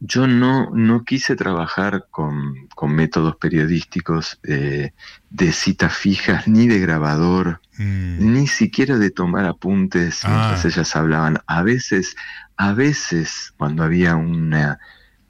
[0.00, 4.92] yo no, no quise trabajar con, métodos periodísticos eh,
[5.30, 8.32] de citas fijas, ni de grabador, mm.
[8.32, 10.68] ni siquiera de tomar apuntes mientras ah.
[10.68, 11.38] ellas hablaban.
[11.46, 12.16] A veces,
[12.56, 14.78] a veces, cuando había una,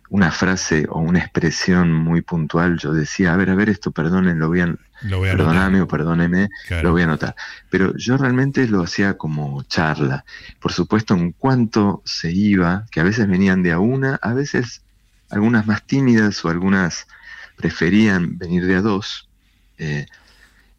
[0.09, 4.39] una frase o una expresión muy puntual, yo decía, a ver, a ver, esto perdonen,
[4.39, 6.49] lo voy a, perdóname o perdóneme,
[6.83, 7.35] lo voy a anotar.
[7.71, 10.25] Pero yo realmente lo hacía como charla.
[10.61, 14.83] Por supuesto, en cuanto se iba, que a veces venían de a una, a veces
[15.31, 17.07] algunas más tímidas o algunas
[17.57, 19.29] preferían venir de a dos.
[19.79, 20.07] Eh,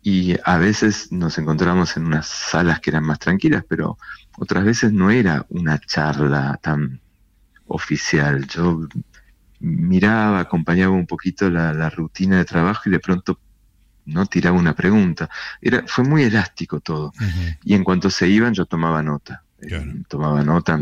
[0.01, 3.97] y a veces nos encontramos en unas salas que eran más tranquilas, pero
[4.37, 7.01] otras veces no era una charla tan
[7.67, 8.47] oficial.
[8.47, 8.87] Yo
[9.59, 13.39] miraba, acompañaba un poquito la, rutina de trabajo y de pronto
[14.05, 15.29] no tiraba una pregunta.
[15.61, 17.13] Era, fue muy elástico todo.
[17.63, 19.43] Y en cuanto se iban, yo tomaba nota.
[19.61, 20.79] Eh, tomaba nota.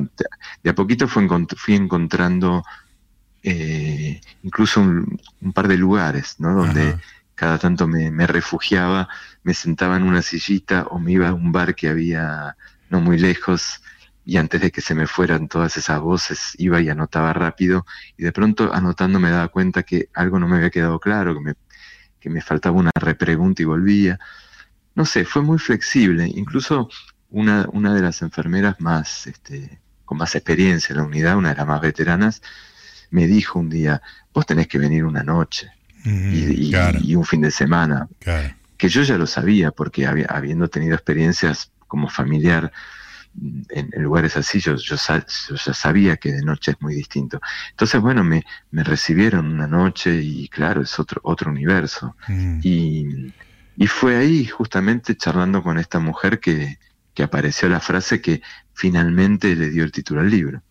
[0.64, 2.64] De a poquito fui, fui encontrando
[3.42, 5.20] eh, incluso un,
[5.54, 6.54] par de lugares, ¿no?
[6.54, 6.98] Donde
[7.34, 9.08] cada tanto me, me, refugiaba,
[9.44, 12.56] me sentaba en una sillita o me iba a un bar que había
[12.90, 13.82] no muy lejos
[14.26, 17.86] y antes de que se me fueran todas esas voces iba y anotaba rápido
[18.18, 21.42] y de pronto anotando me daba cuenta que algo no me había quedado claro, que
[21.42, 21.54] me,
[22.20, 24.20] que me faltaba una repregunta y volvía.
[24.96, 26.26] No sé, fue muy flexible.
[26.26, 26.90] Incluso
[27.30, 31.58] una, una de las enfermeras más, este, con más experiencia en la unidad, una de
[31.58, 32.42] las más veteranas,
[33.12, 34.02] me dijo un día,
[34.34, 35.70] vos tenés que venir una noche
[36.04, 38.08] y, y, un fin de semana.
[38.78, 42.72] Que yo ya lo sabía porque habiendo tenido experiencias como familiar
[43.70, 47.40] en, lugares así, yo, yo, ya sabía que de noche es muy distinto.
[47.72, 52.16] Entonces, bueno, me, me recibieron una noche y claro, es otro, otro universo.
[52.28, 52.60] Mm.
[52.64, 53.34] Y,
[53.78, 56.78] y, fue ahí, justamente charlando con esta mujer, que,
[57.14, 58.42] que apareció la frase que
[58.74, 60.62] finalmente le dio el título al libro.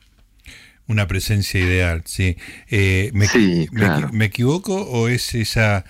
[0.87, 2.37] Una presencia ideal, sí.
[2.69, 4.11] Eh, me, sí claro.
[4.13, 5.85] me, equivoco o es esa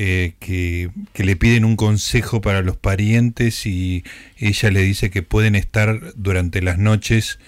[0.00, 0.92] eh, que,
[1.24, 4.04] le piden un consejo para los parientes y
[4.36, 7.40] ella le dice que pueden estar durante las noches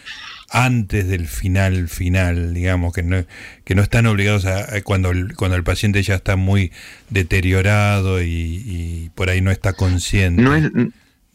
[0.50, 3.24] antes del final final, digamos, que no,
[3.62, 6.72] que no están obligados a, cuando, el, cuando el paciente ya está muy
[7.08, 10.42] deteriorado y, por ahí no está consciente.
[10.42, 10.72] No es,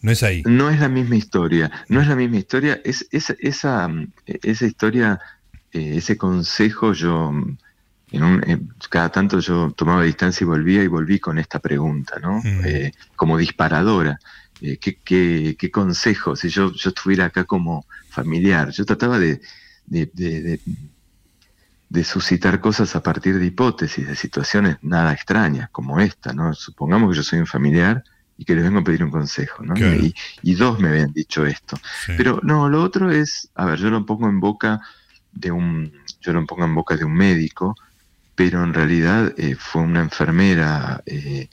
[0.01, 0.43] no es ahí.
[0.45, 3.89] No es la misma historia, no es la misma historia, es, esa,
[4.25, 5.21] esa historia,
[5.71, 7.31] eh, ese consejo yo
[8.89, 12.39] cada tanto yo tomaba distancia y volvía y volví con esta pregunta, ¿no?
[12.39, 12.61] Mm.
[12.65, 14.19] Eh, como disparadora.
[14.61, 14.99] Eh, ¿qué,
[15.57, 16.35] qué, consejo?
[16.35, 19.41] Si yo, yo estuviera acá como familiar, yo trataba de,
[19.85, 20.59] de,
[22.03, 26.53] suscitar cosas a partir de hipótesis, de situaciones nada extrañas, como esta, ¿no?
[26.53, 28.03] Supongamos que yo soy un familiar
[28.37, 29.75] y que les vengo a pedir un consejo, ¿no?
[30.41, 31.77] Y, dos me habían dicho esto.
[32.17, 34.81] Pero no, lo otro es, a ver, yo lo pongo en boca
[35.31, 35.91] de un,
[36.21, 37.75] yo lo pongo en boca de un médico,
[38.35, 41.49] pero en realidad eh, fue una enfermera eh,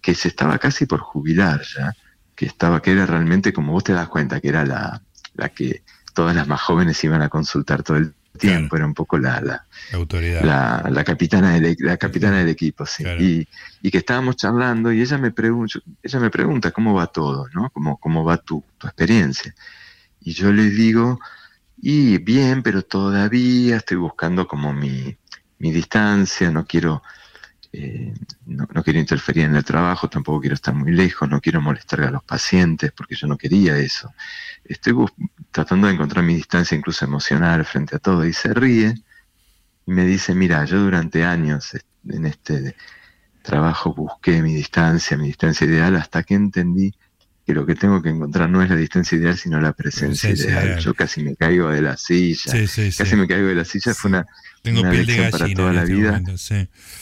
[0.00, 1.94] que se estaba casi por jubilar ya,
[2.34, 5.00] que estaba, que era realmente, como vos te das cuenta, que era la,
[5.34, 9.16] la que todas las más jóvenes iban a consultar todo el tiempo, era un poco
[9.16, 10.42] la, la, autoridad.
[10.90, 13.04] La, capitana del, la capitana del equipo, sí.
[13.20, 13.48] Y,
[13.80, 17.70] y, que estábamos charlando y ella me, pregunta, ella me pregunta cómo va todo, ¿no?
[17.70, 19.54] ¿Cómo, cómo va tu, tu experiencia?
[20.20, 21.20] Y yo le digo,
[21.80, 25.16] y bien, pero todavía estoy buscando como mi,
[25.64, 27.02] mi distancia, no quiero,
[27.72, 28.12] eh,
[28.44, 32.10] no, quiero interferir en el trabajo, tampoco quiero estar muy lejos, no quiero molestar a
[32.10, 34.12] los pacientes, porque yo no quería eso.
[34.62, 34.94] Estoy
[35.50, 38.94] tratando de encontrar mi distancia incluso emocional frente a todo, y se ríe
[39.86, 41.70] y me dice, mira, yo durante años
[42.10, 42.76] en este
[43.40, 46.92] trabajo busqué mi distancia, mi distancia ideal, hasta que entendí
[47.46, 50.78] que lo que tengo que encontrar no es la distancia ideal, sino la presencia, ideal.
[50.78, 54.26] Yo casi me caigo de la silla, casi me caigo de la silla, fue una,
[54.64, 56.22] tengo piel de para toda la este vida.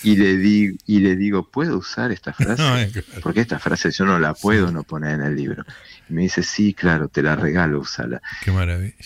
[0.02, 3.04] y, le digo, y le digo, ¿puedo usar esta frase?
[3.22, 5.64] Porque esta frase yo no la puedo no poner en el libro.
[6.10, 8.20] Y me dice, sí, claro, te la regalo, usala.
[8.42, 8.96] Qué maravilla.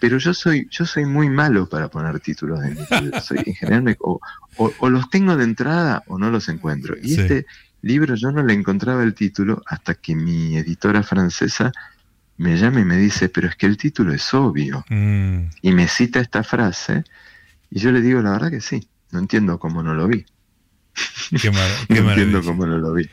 [0.00, 3.30] pero yo soy, yo soy muy malo para poner títulos de mis libros.
[3.32, 6.96] En general o, los tengo de entrada o no los encuentro.
[7.00, 7.44] Y este
[7.82, 11.70] libro yo no le encontraba el título hasta que mi editora francesa
[12.38, 14.86] me llama y me dice, pero es que el título es obvio.
[14.88, 15.50] Mm.
[15.60, 17.04] Y me cita esta frase
[17.70, 20.24] y yo le digo, la verdad que sí, no entiendo cómo no lo vi.
[21.40, 21.50] Qué,
[21.90, 23.08] no entiendo cómo no lo vi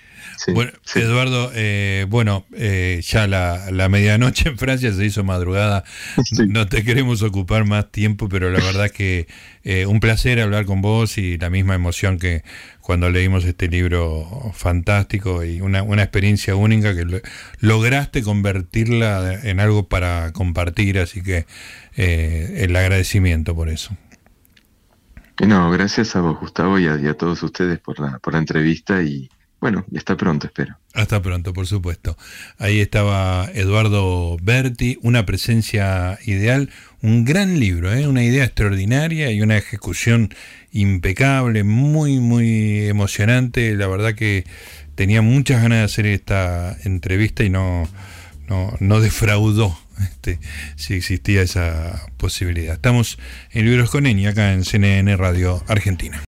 [0.54, 5.84] bueno, Eduardo, eh, bueno, eh, ya la, medianoche en Francia se hizo madrugada.
[6.48, 9.28] No te queremos ocupar más tiempo, pero la verdad que
[9.64, 12.44] eh, un placer hablar con vos y la misma emoción que
[12.82, 17.22] cuando leímos este libro fantástico y una, experiencia única que
[17.60, 21.46] lograste convertirla en algo para compartir, así que
[21.96, 23.96] el agradecimiento por eso.
[25.40, 29.30] No, gracias a vos, Gustavo, y a, todos ustedes por la, por la entrevista y
[29.64, 30.78] bueno, hasta pronto, espero.
[30.94, 32.18] Hasta pronto, por supuesto.
[32.58, 36.70] Ahí estaba Eduardo Berti, una presencia ideal,
[37.02, 38.06] un gran libro, ¿eh?
[38.06, 40.36] una idea extraordinaria y una ejecución
[40.74, 43.74] impecable, muy, muy emocionante.
[43.78, 44.44] La verdad que
[44.96, 47.88] tenía muchas ganas de hacer esta entrevista y no,
[48.50, 50.40] no, no defraudó este,
[50.76, 52.76] si existía esa posibilidad.
[52.76, 53.18] Estamos
[53.52, 56.22] en Libros con Eni, acá en CNN Radio Argentina.